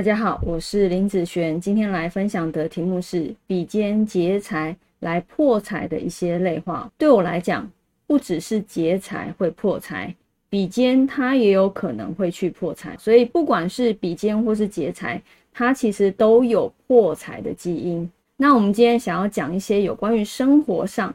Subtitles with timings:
[0.00, 6.90] 大家好，我是林子璇，今天来分享的题目是比肩劫财来破财的一些类话。
[6.96, 7.70] 对我来讲，
[8.06, 10.14] 不只是劫财会破财，
[10.48, 12.96] 比肩它也有可能会去破财。
[12.96, 15.20] 所以不管是比肩或是劫财，
[15.52, 18.10] 它其实都有破财的基因。
[18.38, 21.14] 那我们今天想要讲一些有关于生活上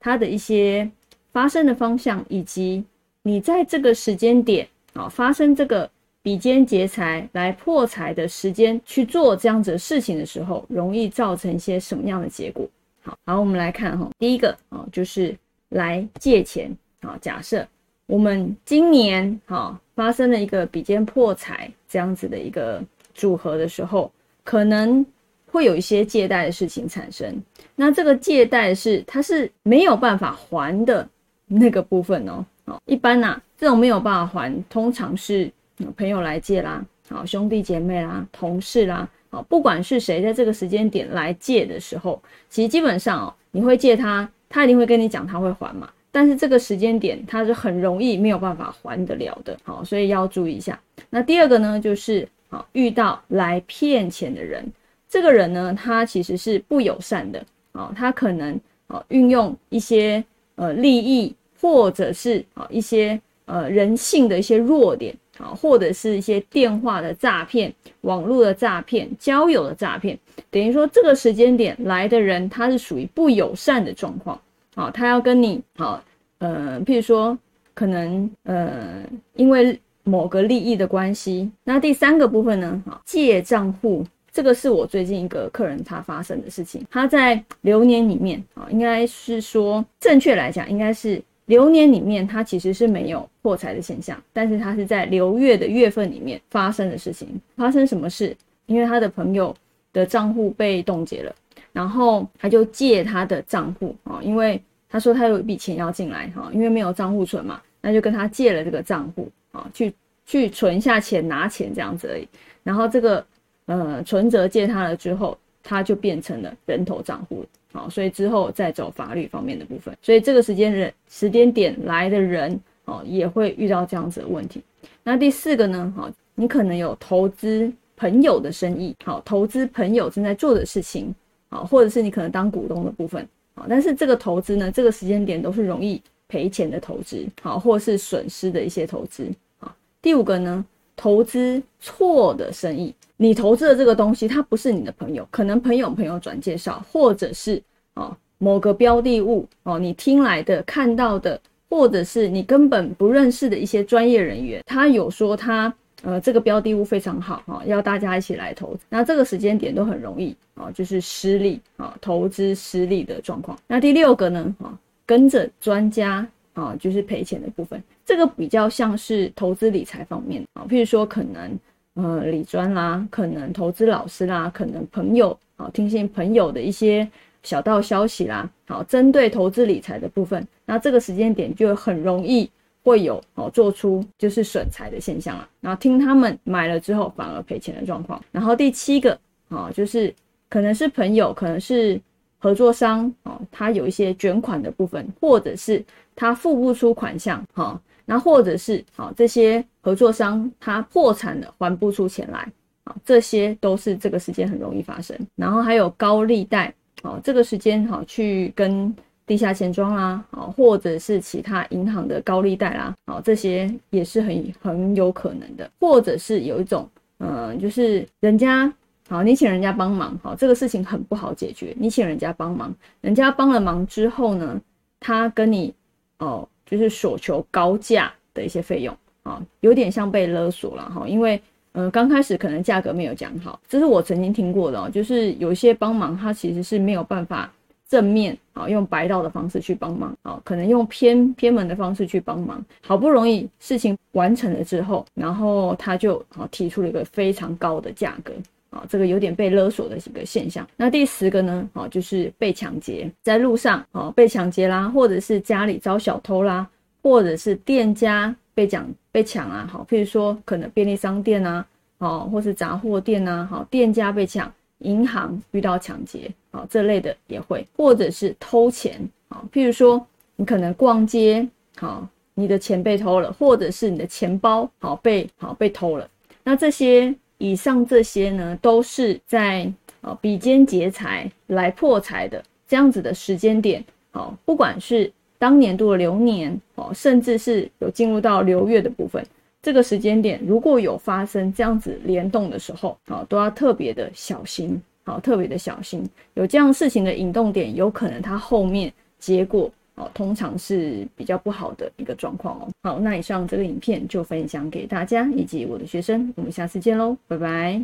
[0.00, 0.90] 它的一些
[1.30, 2.84] 发生的方向，以及
[3.22, 5.88] 你在这个时间点啊发生这个。
[6.26, 12.68] 比肩劫财来破财的时间去做这样子的事情的时候，容易造成一些什么样的结果？
[13.00, 15.36] 好，好，我们来看哈，第一个啊，就是
[15.68, 17.16] 来借钱啊。
[17.22, 17.64] 假设
[18.06, 22.82] 我们今年哈发生了一个比肩破财这样子的一个
[23.14, 24.10] 组合的时候，
[24.42, 25.06] 可能
[25.46, 27.40] 会有一些借贷的事情产生。
[27.76, 31.08] 那这个借贷是它是没有办法还的
[31.46, 32.44] 那个部分哦。
[32.64, 35.48] 哦，一般呐，这种没有办法还，通常是。
[35.96, 45.88] 朋友来借啦，好兄弟姐妹啦，同事啦，好不管是谁，在这个时间点来借的时候，其实基本上哦，你会借他，他一定会跟你讲他会还嘛。
[46.10, 50.80] 但是这个时间点他是很容易没有办法还得了的，好，所以要注意一下。
[51.10, 54.64] 那第二个呢，就是好遇到来骗钱的人，
[55.10, 60.24] 这个人呢，他其实是不友善的，哦，他可能哦运用一些
[60.54, 65.14] 呃利益或者是啊一些呃人性的一些弱点。
[65.38, 70.18] 啊，或者是一些电话的诈骗、网络的诈骗、交友的诈骗，
[70.50, 74.40] 等于说这个时间点来的人，他是属于不友善的状况。
[74.74, 76.02] 啊，他要跟你，好，
[76.38, 77.36] 呃，譬如说，
[77.72, 79.02] 可能，呃，
[79.34, 81.50] 因为某个利益的关系。
[81.64, 86.86] 那第三个部分呢，啊，借账户，这个是我最近一个客人他发生的事情。
[86.90, 91.22] 他在流年里面，啊，应该是说，正确来讲，应该是。
[91.46, 97.40] 流年里面，它其实是没有破财的现象，但是它是在流月的月份里面发生的事情。
[97.56, 98.36] 发生什么事？
[98.66, 99.54] 因为他的朋友
[99.92, 101.32] 的账户被冻结了，
[101.72, 109.94] 然后他就借他的账户啊，因为他说他有一笔钱要进来哈，因为没有账户存嘛，那就跟他借了这个账户啊，去
[110.26, 112.26] 去存下钱拿钱这样子而已。
[112.64, 113.24] 然后这个
[113.66, 117.44] 呃存折借他了之后，他就变成了人头账户。
[117.72, 119.94] 好，所以之后再走法律方面的部分。
[120.00, 124.62] 所以这个时间人时间点来的人，哦，也会遇到这样子的问题。
[125.02, 125.92] 那第四个呢？
[125.96, 131.14] 好，你可能有投资朋友的生意，好，投资朋友正在做的事情，
[131.50, 139.28] 好，或者是你可能当股东的部分，好，但是这个投资呢，这个时间点都是容易赔钱的投资，好，或是损失的一些投资。
[139.58, 140.64] 好，第五个呢，
[140.96, 142.92] 投资错的生意。
[143.18, 147.62] 你投资的这个东西，它不是你的朋友，可能朋友朋友转介绍，或者是
[147.94, 151.40] 哦某个标的物哦，你听来的、看到的，
[151.70, 163.58] 或者是你根本不认识的一些专业人员，他有说他呃这个标的物非常好哈，要大家一起来投资，那这个时间点都很容易啊，就是失利啊，投资失利的状况。
[163.66, 171.58] 那第六个呢啊，跟着专家啊，就是赔钱的部分，这个比较像是投资理财方面啊，譬如说可能。
[171.98, 177.08] 呃，理专啦，可能投资老师啦，可能朋友啊，听信朋友的一些
[177.42, 182.50] 小道消息啦，好，针对投资理财的部分，那这个时间点就很容易
[182.82, 185.48] 会有哦，做出就是损财的现象了。
[185.58, 188.22] 然后听他们买了之后反而赔钱的状况。
[188.30, 189.18] 然后第七个
[189.48, 190.14] 啊，就是
[190.50, 191.98] 可能是朋友，可能是
[192.36, 195.82] 合作商哦，他有一些卷款的部分，或者是
[196.14, 197.80] 他付不出款项哈。
[198.08, 202.48] 那或者是啊，这些合作商他破产了，还不出钱来
[202.84, 205.14] 啊，这些都是这个时间很容易发生。
[205.34, 206.72] 然后还有高利贷，
[207.02, 208.94] 啊，这个时间哈去跟
[209.26, 215.68] 地下钱庄啦，啊，或者是其他银行的高利贷啦，啊，这些也是很很有可能的。
[215.80, 216.88] 或者是有一种，
[217.18, 218.72] 嗯，就是人家
[219.08, 221.74] 好，你请人家帮忙，好，这个事情很不好解决。
[221.76, 224.60] 你请人家帮忙，人家帮了忙之后呢，
[225.00, 225.74] 他跟你
[226.18, 226.48] 哦。
[226.68, 231.08] 就是所求高价的一些费用啊，有点像被勒索了哈。
[231.08, 231.40] 因为
[231.72, 234.90] 嗯，刚开始可能价格没有讲好，这是我曾经听过的哦。
[234.90, 237.52] 就是有些帮忙，他其实是没有办法
[237.86, 242.64] 正面啊，用白道的方式去帮忙啊，可能用偏偏门的方式去帮忙。
[242.80, 248.32] 好不容易事情完成了之后，然后他就啊提出了一个非常高的价格。
[248.70, 250.66] 啊，这个有点被勒索的一个现象。
[250.76, 251.68] 那第十个呢？
[251.72, 256.68] 啊，就是被抢劫，在路上啊被抢劫啦，或者是家里遭小偷啦，
[257.02, 259.68] 或者是店家被抢被抢啊。
[259.70, 261.66] 好，譬如说可能便利商店啊，
[261.98, 270.04] 哦，或是杂货店啊，好，店家被抢，银行遇到抢劫，好，这类的也会，或者是偷钱，啊，譬如说
[270.34, 271.46] 你可能逛街，
[271.76, 276.08] 好，你的钱被偷了，或者是你的钱包好被好被偷了，
[276.42, 277.14] 那这些。
[277.38, 283.84] 以上这些呢，都是在啊比肩劫财来破财的这样子的时间点。
[284.10, 289.22] 好，不管是当年度的流年哦，甚至是有进入到流月的部分，
[289.62, 296.08] 这个时间点如果有发生这样子联动的时候，好，都要特别的小心，好，特别的小心。
[296.34, 302.68] 有这样事情的引动点，有可能它后面结果哦，通常是比较不好的一个状况哦。
[302.82, 307.74] 好，那以上这个影片就分享给大家以及我的学生，我们下次见喽，拜拜。